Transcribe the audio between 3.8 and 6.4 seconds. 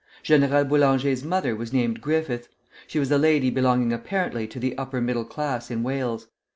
apparently to the upper middle class in Wales.